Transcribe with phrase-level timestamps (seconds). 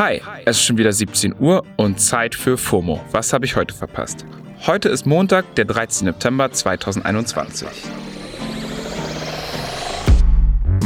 [0.00, 3.04] Hi, es ist schon wieder 17 Uhr und Zeit für FOMO.
[3.12, 4.24] Was habe ich heute verpasst?
[4.66, 6.06] Heute ist Montag, der 13.
[6.06, 7.68] September 2021.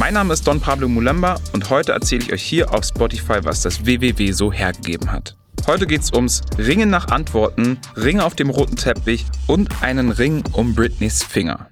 [0.01, 3.63] Mein Name ist Don Pablo Mulemba und heute erzähle ich euch hier auf Spotify, was
[3.63, 5.37] das WWW so hergegeben hat.
[5.69, 10.42] Heute geht es ums Ringen nach Antworten, Ringe auf dem roten Teppich und einen Ring
[10.54, 11.69] um Britneys Finger.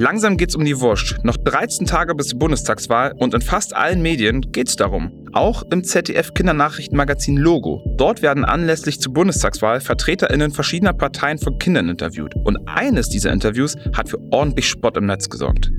[0.00, 1.16] Langsam geht's um die Wurst.
[1.24, 5.26] Noch 13 Tage bis zur Bundestagswahl und in fast allen Medien geht's darum.
[5.32, 7.82] Auch im ZDF Kindernachrichtenmagazin Logo.
[7.96, 12.36] Dort werden anlässlich zur Bundestagswahl VertreterInnen verschiedener Parteien von Kindern interviewt.
[12.44, 15.72] Und eines dieser Interviews hat für ordentlich Spott im Netz gesorgt.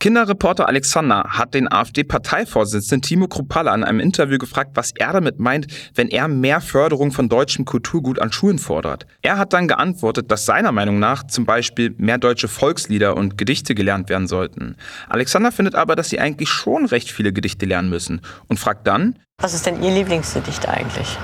[0.00, 5.66] Kinderreporter Alexander hat den AfD-Parteivorsitzenden Timo Kruppalla in einem Interview gefragt, was er damit meint,
[5.94, 9.06] wenn er mehr Förderung von deutschem Kulturgut an Schulen fordert.
[9.22, 13.74] Er hat dann geantwortet, dass seiner Meinung nach zum Beispiel mehr deutsche Volkslieder und Gedichte
[13.74, 14.76] gelernt werden sollten.
[15.08, 19.18] Alexander findet aber, dass sie eigentlich schon recht viele Gedichte lernen müssen und fragt dann,
[19.40, 21.16] was ist denn Ihr Lieblingsgedicht eigentlich?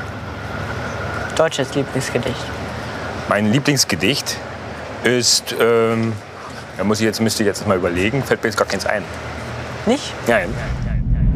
[1.37, 2.45] Deutsches Lieblingsgedicht.
[3.29, 4.37] Mein Lieblingsgedicht
[5.05, 6.13] ist ähm
[6.77, 9.03] da muss ich jetzt, müsste ich jetzt mal überlegen, fällt mir jetzt gar keins ein.
[9.87, 10.13] Nicht?
[10.27, 10.49] Nein.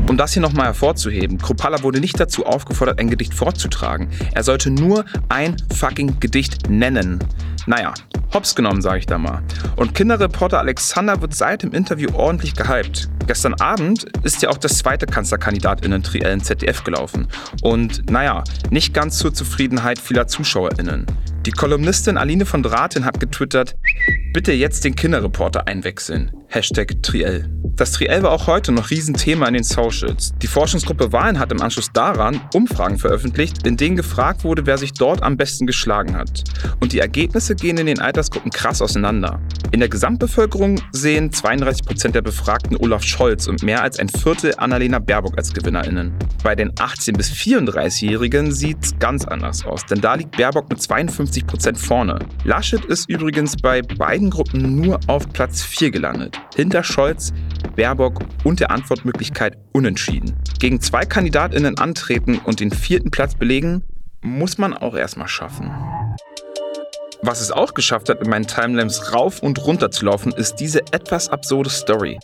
[0.09, 4.09] Um das hier nochmal hervorzuheben, Kropala wurde nicht dazu aufgefordert, ein Gedicht vorzutragen.
[4.35, 7.19] Er sollte nur ein fucking Gedicht nennen.
[7.67, 7.93] Naja,
[8.33, 9.43] hops genommen, sage ich da mal.
[9.77, 13.11] Und Kinderreporter Alexander wird seit dem Interview ordentlich gehypt.
[13.27, 17.29] Gestern Abend ist ja auch das zweite Kanzlerkandidatinnen-Triell in ZDF gelaufen.
[17.61, 21.05] Und naja, nicht ganz zur Zufriedenheit vieler ZuschauerInnen.
[21.45, 23.75] Die Kolumnistin Aline von Draten hat getwittert,
[24.33, 26.33] bitte jetzt den Kinderreporter einwechseln.
[26.49, 27.49] Hashtag Triell.
[27.77, 30.33] Das Triell war auch heute noch Riesenthema in den Socials.
[30.43, 34.93] Die Forschungsgruppe Wahlen hat im Anschluss daran Umfragen veröffentlicht, in denen gefragt wurde, wer sich
[34.95, 36.43] dort am besten geschlagen hat.
[36.81, 39.41] Und die Ergebnisse gehen in den Altersgruppen krass auseinander.
[39.71, 44.99] In der Gesamtbevölkerung sehen 32% der Befragten Olaf Scholz und mehr als ein Viertel Annalena
[44.99, 46.13] Baerbock als GewinnerInnen.
[46.43, 50.81] Bei den 18- bis 34-Jährigen sieht es ganz anders aus, denn da liegt Baerbock mit
[50.81, 52.19] 52% vorne.
[52.45, 57.33] Laschet ist übrigens bei beiden Gruppen nur auf Platz 4 gelandet, hinter Scholz,
[57.77, 60.35] Baerbock und der Antwortmöglichkeit unentschieden.
[60.59, 63.85] Gegen zwei KandidatInnen antreten und den vierten Platz belegen,
[64.21, 65.71] muss man auch erstmal schaffen.
[67.23, 70.81] Was es auch geschafft hat, in meinen Timelines rauf und runter zu laufen, ist diese
[70.93, 72.19] etwas absurde Story.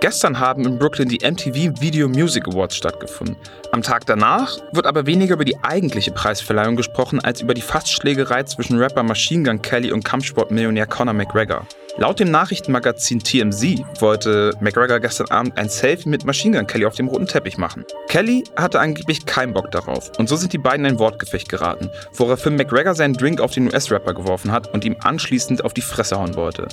[0.00, 3.36] Gestern haben in Brooklyn die MTV Video Music Awards stattgefunden.
[3.72, 8.44] Am Tag danach wird aber weniger über die eigentliche Preisverleihung gesprochen, als über die Fastschlägerei
[8.44, 11.66] zwischen Rapper Machine Gun Kelly und Kampfsportmillionär Conor McGregor.
[11.96, 16.94] Laut dem Nachrichtenmagazin TMZ wollte McGregor gestern Abend ein Selfie mit Machine Gun Kelly auf
[16.94, 17.84] dem roten Teppich machen.
[18.06, 21.90] Kelly hatte angeblich keinen Bock darauf und so sind die beiden in ein Wortgefecht geraten,
[22.12, 26.16] woraufhin McGregor seinen Drink auf den US-Rapper geworfen hat und ihm anschließend auf die Fresse
[26.16, 26.68] hauen wollte.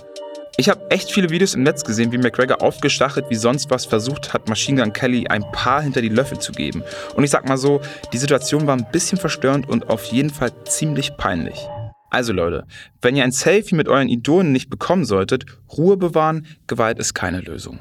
[0.58, 4.34] Ich habe echt viele Videos im Netz gesehen, wie McGregor aufgestachelt wie sonst was versucht
[4.34, 6.82] hat, Machine Gun Kelly ein paar hinter die Löffel zu geben.
[7.16, 7.82] Und ich sag mal so,
[8.14, 11.68] die Situation war ein bisschen verstörend und auf jeden Fall ziemlich peinlich.
[12.10, 12.66] Also Leute,
[13.02, 15.46] wenn ihr ein Selfie mit euren Idolen nicht bekommen solltet,
[15.78, 17.80] Ruhe bewahren, Gewalt ist keine Lösung.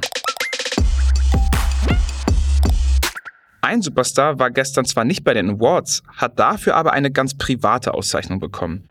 [3.60, 7.94] Ein Superstar war gestern zwar nicht bei den Awards, hat dafür aber eine ganz private
[7.94, 8.84] Auszeichnung bekommen.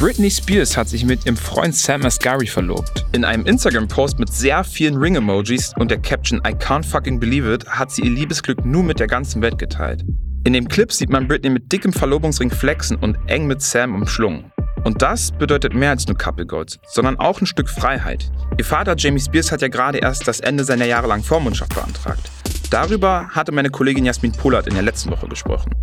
[0.00, 3.04] Britney Spears hat sich mit ihrem Freund Sam Asghari verlobt.
[3.12, 7.68] In einem Instagram-Post mit sehr vielen Ring-Emojis und der Caption I can't fucking believe it
[7.68, 10.02] hat sie ihr Liebesglück nur mit der ganzen Welt geteilt.
[10.44, 14.50] In dem Clip sieht man Britney mit dickem Verlobungsring flexen und eng mit Sam umschlungen.
[14.84, 18.32] Und das bedeutet mehr als nur Couple Goals, sondern auch ein Stück Freiheit.
[18.56, 22.30] Ihr Vater Jamie Spears hat ja gerade erst das Ende seiner jahrelangen Vormundschaft beantragt.
[22.70, 25.74] Darüber hatte meine Kollegin Jasmin Pollard in der letzten Woche gesprochen.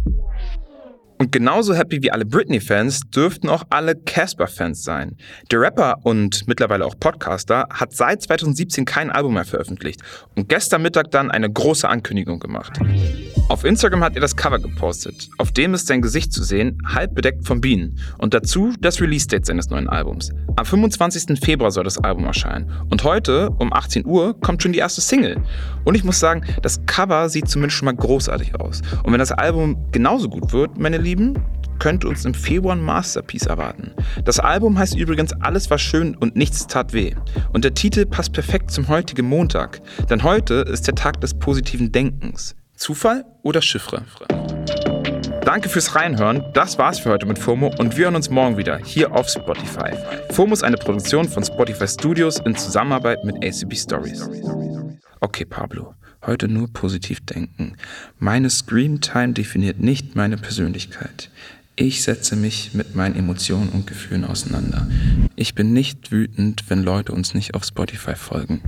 [1.20, 5.18] Und genauso happy wie alle Britney-Fans dürften auch alle Casper-Fans sein.
[5.52, 10.02] Der Rapper und mittlerweile auch Podcaster hat seit 2017 kein Album mehr veröffentlicht
[10.36, 12.80] und gestern Mittag dann eine große Ankündigung gemacht.
[13.50, 15.30] Auf Instagram hat er das Cover gepostet.
[15.38, 17.98] Auf dem ist sein Gesicht zu sehen, halb bedeckt von Bienen.
[18.18, 20.34] Und dazu das Release-Date seines neuen Albums.
[20.58, 21.40] Am 25.
[21.40, 22.70] Februar soll das Album erscheinen.
[22.90, 25.38] Und heute, um 18 Uhr, kommt schon die erste Single.
[25.86, 28.82] Und ich muss sagen, das Cover sieht zumindest schon mal großartig aus.
[29.04, 31.36] Und wenn das Album genauso gut wird, meine Lieben,
[31.80, 33.94] könnte uns im Februar ein Masterpiece erwarten.
[34.26, 37.16] Das Album heißt übrigens Alles war schön und nichts tat weh.
[37.54, 39.80] Und der Titel passt perfekt zum heutigen Montag.
[40.10, 42.58] Denn heute ist der Tag des positiven Denkens.
[42.76, 44.04] Zufall oder Chiffre?
[45.46, 46.44] Danke fürs Reinhören.
[46.54, 49.92] Das war's für heute mit FOMO und wir hören uns morgen wieder hier auf Spotify.
[50.32, 54.30] FOMO ist eine Produktion von Spotify Studios in Zusammenarbeit mit ACB Stories.
[55.22, 55.94] Okay, Pablo,
[56.26, 57.74] heute nur positiv denken.
[58.20, 61.30] Meine Screamtime definiert nicht meine Persönlichkeit.
[61.76, 64.88] Ich setze mich mit meinen Emotionen und Gefühlen auseinander.
[65.36, 68.62] Ich bin nicht wütend, wenn Leute uns nicht auf Spotify folgen.